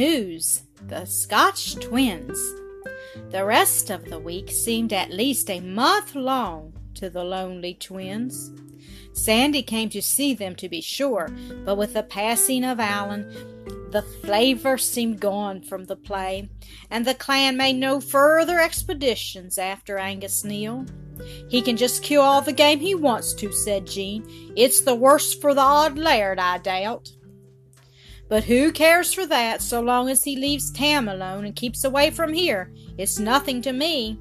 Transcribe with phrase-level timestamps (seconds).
[0.00, 0.62] news!
[0.88, 2.38] The Scotch twins!
[3.28, 8.50] The rest of the week seemed at least a month long to the lonely twins.
[9.12, 11.28] Sandy came to see them, to be sure,
[11.66, 13.28] but with the passing of Alan,
[13.90, 16.48] the flavor seemed gone from the play,
[16.90, 20.86] and the clan made no further expeditions after Angus Niel.
[21.50, 24.24] He can just kill all the game he wants to, said Jean.
[24.56, 27.12] It's the worse for the auld laird, I doubt.
[28.30, 32.12] But who cares for that so long as he leaves Tam alone and keeps away
[32.12, 32.72] from here?
[32.96, 34.20] It's nothing to me.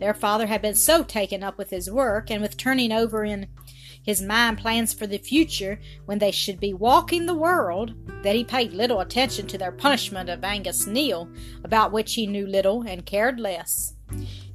[0.00, 3.48] Their father had been so taken up with his work and with turning over in
[4.02, 7.92] his mind plans for the future when they should be walking the world
[8.22, 11.30] that he paid little attention to their punishment of Angus Niel,
[11.62, 13.92] about which he knew little and cared less.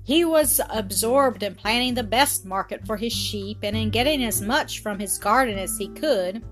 [0.06, 4.40] He was absorbed in planning the best market for his sheep and in getting as
[4.40, 6.44] much from his garden as he could,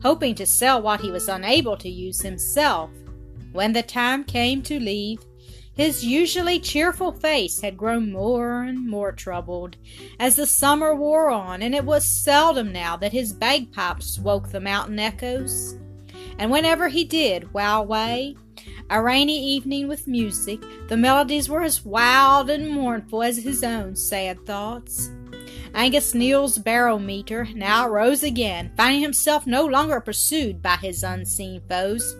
[0.00, 2.88] hoping to sell what he was unable to use himself.
[3.52, 5.18] When the time came to leave,
[5.74, 9.76] his usually cheerful face had grown more and more troubled
[10.20, 14.60] as the summer wore on, and it was seldom now that his bagpipes woke the
[14.60, 15.76] mountain echoes.
[16.38, 18.36] And whenever he did wow away,
[18.90, 23.94] a rainy evening with music, the melodies were as wild and mournful as his own
[23.94, 25.10] sad thoughts.
[25.72, 32.16] Angus Niel's barometer now rose again, finding himself no longer pursued by his unseen foes.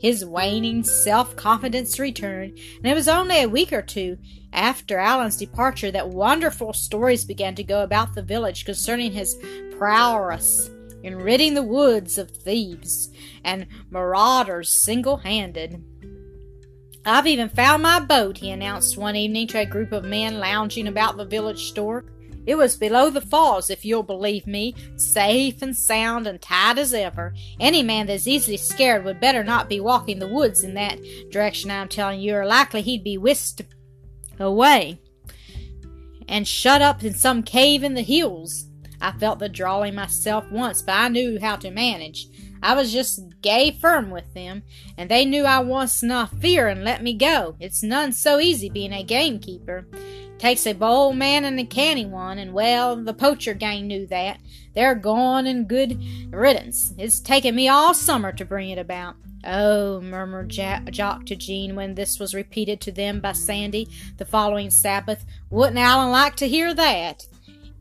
[0.00, 4.16] His waning self confidence returned, and it was only a week or two
[4.50, 9.36] after Alan's departure that wonderful stories began to go about the village concerning his
[9.76, 10.70] prowess
[11.02, 13.10] in ridding the woods of thieves
[13.44, 15.84] and marauders single handed.
[17.06, 20.88] I've even found my boat, he announced one evening to a group of men lounging
[20.88, 22.04] about the village store.
[22.46, 26.92] It was below the falls, if you'll believe me, safe and sound and tight as
[26.94, 27.34] ever.
[27.60, 30.98] Any man that's easily scared would better not be walking the woods in that
[31.30, 33.62] direction, I'm telling you, or likely he'd be whisked
[34.38, 34.98] away
[36.28, 38.66] and shut up in some cave in the hills.
[39.00, 42.28] I felt the drawling myself once, but I knew how to manage.
[42.64, 44.62] I was just gay firm with them,
[44.96, 47.56] and they knew I was not fear and let me go.
[47.60, 49.86] It's none so easy being a gamekeeper.
[50.38, 54.38] Takes a bold man and a canny one, and well, the poacher gang knew that.
[54.74, 56.94] They're gone and good riddance.
[56.96, 59.16] It's taken me all summer to bring it about.
[59.46, 64.70] Oh, murmured Jock to Jean when this was repeated to them by Sandy the following
[64.70, 65.26] Sabbath.
[65.50, 67.26] Wouldn't Alan like to hear that?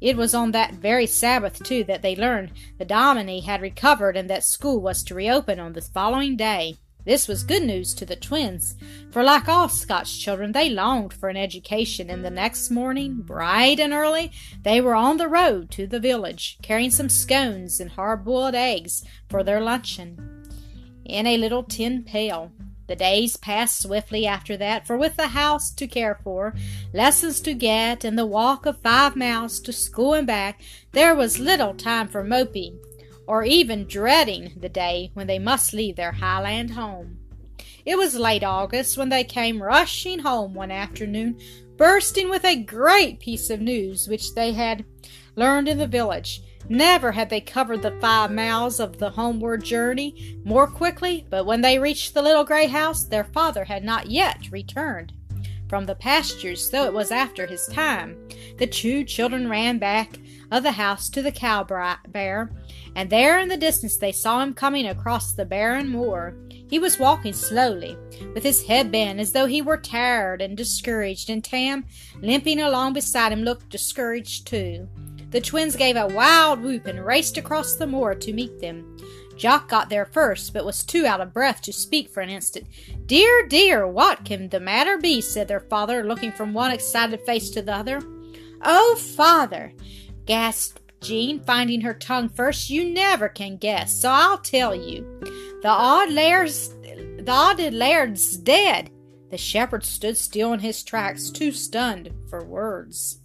[0.03, 4.29] It was on that very Sabbath, too, that they learned the Dominie had recovered and
[4.29, 6.75] that school was to reopen on the following day.
[7.05, 8.75] This was good news to the twins,
[9.11, 13.79] for like all Scotch children, they longed for an education, and the next morning, bright
[13.79, 18.25] and early, they were on the road to the village, carrying some scones and hard
[18.25, 20.43] boiled eggs for their luncheon
[21.05, 22.51] in a little tin pail.
[22.87, 26.53] The days passed swiftly after that, for with the house to care for,
[26.93, 30.61] lessons to get, and the walk of five miles to school and back,
[30.91, 32.79] there was little time for moping,
[33.25, 37.19] or even dreading the day when they must leave their Highland home.
[37.85, 41.39] It was late August when they came rushing home one afternoon,
[41.77, 44.85] bursting with a great piece of news which they had
[45.35, 46.41] learned in the village.
[46.69, 51.61] Never had they covered the five miles of the homeward journey more quickly, but when
[51.61, 55.13] they reached the little gray house, their father had not yet returned
[55.73, 58.15] from the pastures, though it was after his time.
[58.59, 60.19] The two children ran back
[60.51, 62.51] of the house to the cow bear,
[62.95, 66.37] and there in the distance they saw him coming across the barren moor.
[66.69, 67.97] He was walking slowly,
[68.35, 71.85] with his head bent as though he were tired and discouraged, and Tam,
[72.21, 74.87] limping along beside him, looked discouraged too.
[75.33, 78.95] The twins gave a wild whoop and raced across the moor to meet them.
[79.35, 82.67] Jock got there first, but was too out of breath to speak for an instant.
[83.07, 85.21] Dear, dear, what can the matter be?
[85.21, 87.99] said their father, looking from one excited face to the other.
[88.61, 89.73] Oh, father,
[90.27, 92.69] gasped Jean, finding her tongue first.
[92.69, 95.19] You never can guess, so I'll tell you.
[95.63, 98.91] The auld laird's the auld laird's dead.
[99.31, 103.22] The shepherd stood still in his tracks, too stunned for words.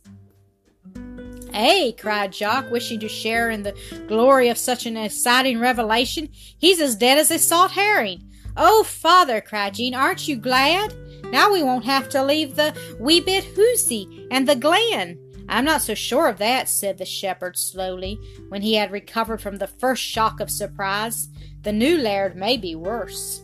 [1.52, 6.28] Hey, cried Jock, wishing to share in the glory of such an exciting revelation.
[6.32, 8.30] He's as dead as a salt herring.
[8.56, 10.94] Oh, father, cried Jean, aren't you glad?
[11.30, 15.18] Now we won't have to leave the wee bit hoosie and the glen.
[15.48, 18.18] I'm not so sure of that, said the shepherd slowly,
[18.48, 21.28] when he had recovered from the first shock of surprise.
[21.62, 23.42] The new laird may be worse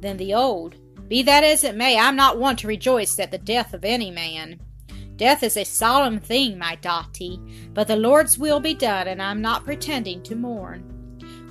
[0.00, 0.76] than the old.
[1.08, 4.10] Be that as it may, I'm not one to rejoice at the death of any
[4.10, 4.60] man.
[5.22, 7.38] Death is a solemn thing, my Dotty,
[7.72, 10.82] but the Lord's will be done, and I'm not pretending to mourn.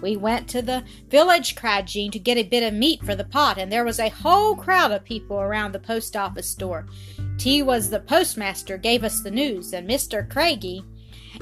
[0.01, 3.23] We went to the village, cried Jean, to get a bit of meat for the
[3.23, 6.85] pot, and there was a whole crowd of people around the post office door.
[7.38, 10.29] T was the postmaster, gave us the news, and Mr.
[10.29, 10.83] Craigie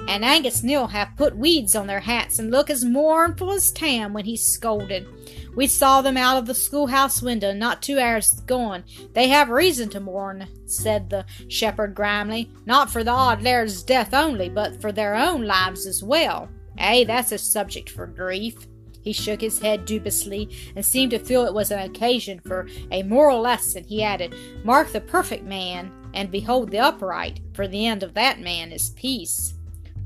[0.08, 4.14] and Angus Niel have put weeds on their hats and look as mournful as Tam
[4.14, 5.08] when he's scolded.
[5.56, 8.84] We saw them out of the schoolhouse window not two hours gone.
[9.14, 14.14] They have reason to mourn, said the shepherd grimly, not for the auld laird's death
[14.14, 16.50] only, but for their own lives as well.
[16.78, 18.68] Eh, that's a subject for grief.
[19.02, 23.04] He shook his head dubiously and seemed to feel it was an occasion for a
[23.04, 23.84] moral lesson.
[23.84, 28.40] He added, Mark the perfect man, and behold the upright, for the end of that
[28.40, 29.54] man is peace.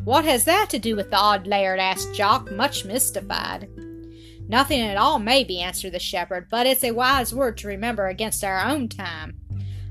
[0.04, 1.80] What has that to do with the auld laird?
[1.80, 3.70] asked Jock, much mystified.
[4.50, 8.44] Nothing at all, maybe, answered the shepherd, but it's a wise word to remember against
[8.44, 9.38] our own time.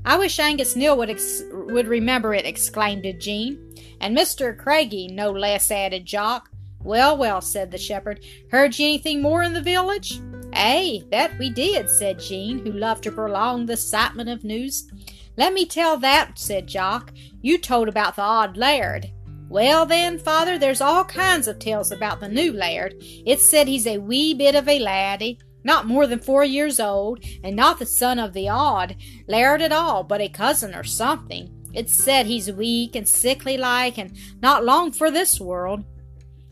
[0.05, 3.57] I wish Angus Niel would, ex- would remember it, exclaimed Jean.
[3.99, 4.55] And Mr.
[4.55, 6.51] Craigie, no less, added Jock.
[6.83, 8.23] Well, well, said the shepherd.
[8.51, 10.19] Heard you anything more in the village?
[10.53, 14.91] Ay, that we did, said Jean, who loved to prolong the excitement of news.
[15.37, 17.11] Let me tell that, said Jock.
[17.41, 19.12] You told about the auld laird.
[19.53, 22.95] Well, then, father, there's all kinds of tales about the new laird.
[22.99, 27.23] It's said he's a wee bit of a laddie, not more than four years old,
[27.43, 28.95] and not the son of the auld
[29.27, 31.51] laird at all, but a cousin or something.
[31.71, 35.83] It's said he's weak and sickly like, and not long for this world.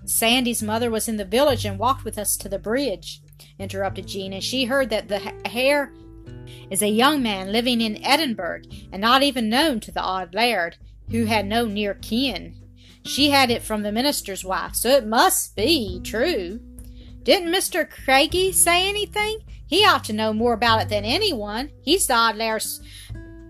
[0.05, 3.23] Sandy's mother was in the village and walked with us to the bridge,
[3.57, 5.91] interrupted Jean, and she heard that the heir
[6.69, 8.61] is a young man living in Edinburgh,
[8.91, 10.77] and not even known to the auld laird,
[11.09, 12.60] who had no near kin.
[13.03, 16.59] She had it from the minister's wife, so it must be true.
[17.23, 17.89] Didn't Mr.
[17.89, 19.39] Craigie say anything?
[19.65, 21.71] He ought to know more about it than anyone.
[21.81, 22.81] He's the auld laird's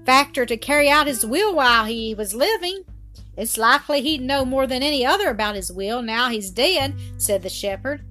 [0.06, 2.84] factor to carry out his will while he was living.
[3.38, 7.42] It's likely he'd know more than any other about his will now he's dead, said
[7.42, 8.06] the shepherd.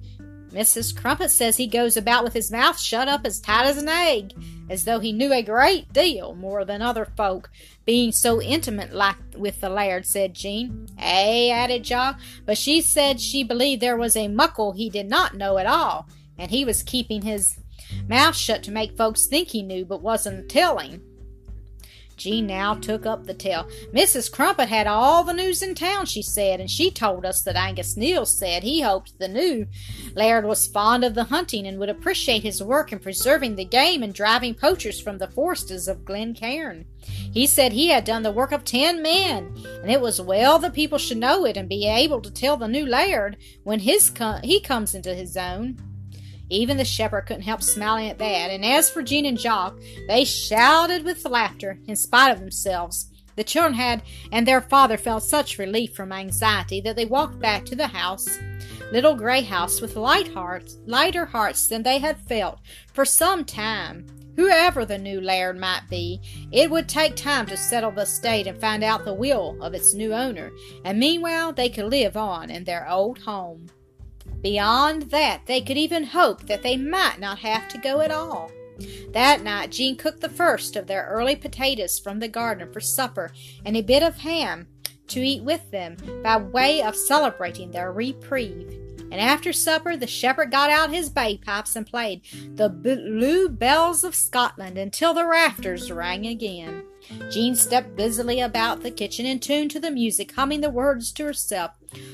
[0.51, 0.95] Mrs.
[0.95, 4.33] Crumpet says he goes about with his mouth shut up as tight as an egg,
[4.69, 7.49] as though he knew a great deal more than other folk,
[7.85, 10.87] being so intimate like with the laird, said Jean.
[10.97, 15.35] Eh, added Jock, but she said she believed there was a muckle he did not
[15.35, 16.07] know at all,
[16.37, 17.57] and he was keeping his
[18.07, 21.01] mouth shut to make folks think he knew, but wasn't telling.
[22.21, 23.67] Jean now took up the tale.
[23.91, 24.31] Mrs.
[24.31, 27.97] Crumpet had all the news in town, she said, and she told us that Angus
[27.97, 29.65] Niel said he hoped the new
[30.13, 34.03] laird was fond of the hunting and would appreciate his work in preserving the game
[34.03, 36.85] and driving poachers from the forests of Glen Cairn.
[37.33, 40.73] He said he had done the work of ten men, and it was well that
[40.73, 44.11] people should know it and be able to tell the new laird when his
[44.43, 45.77] he comes into his own.
[46.51, 50.25] Even the shepherd couldn't help smiling at that, and as for Jean and Jock, they
[50.25, 53.09] shouted with laughter in spite of themselves.
[53.37, 54.01] The children had
[54.33, 58.27] and their father felt such relief from anxiety that they walked back to the house,
[58.91, 62.59] little gray house, with light hearts, lighter hearts than they had felt
[62.91, 64.05] for some time.
[64.35, 66.19] Whoever the new laird might be,
[66.51, 69.93] it would take time to settle the estate and find out the will of its
[69.93, 70.51] new owner,
[70.83, 73.67] and meanwhile they could live on in their old home.
[74.41, 78.51] Beyond that, they could even hope that they might not have to go at all.
[79.13, 83.31] That night, Jean cooked the first of their early potatoes from the garden for supper
[83.65, 84.67] and a bit of ham
[85.07, 88.77] to eat with them by way of celebrating their reprieve.
[89.11, 92.21] And after supper, the shepherd got out his bagpipes and played
[92.55, 96.83] the Blue Bells of Scotland until the rafters rang again.
[97.29, 101.25] Jean stepped busily about the kitchen and tuned to the music, humming the words to
[101.25, 101.71] herself.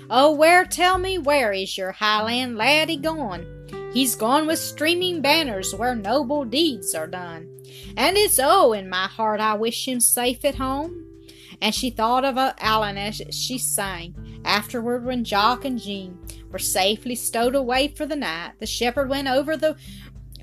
[0.10, 3.46] Oh, where, tell me, where is your Highland laddie gone?
[3.94, 7.50] He's gone with streaming banners where noble deeds are done.
[7.96, 11.06] And it's oh, in my heart I wish him safe at home.
[11.62, 14.42] And she thought of Allan as she sang.
[14.46, 16.20] Afterward, when Jock and Jean
[16.52, 19.76] were safely stowed away for the night, the shepherd went over the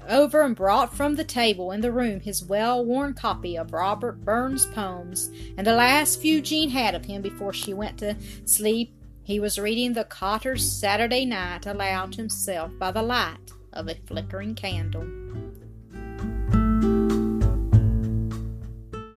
[0.09, 4.25] over and brought from the table in the room his well worn copy of Robert
[4.25, 8.95] Burns' poems, and the last few Jean had of him before she went to sleep.
[9.25, 13.95] He was reading the Cotter's Saturday Night aloud to himself by the light of a
[14.07, 15.24] flickering candle.